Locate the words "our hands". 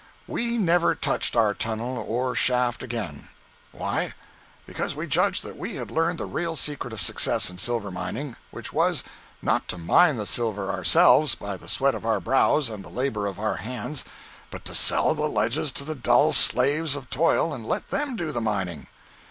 13.39-14.03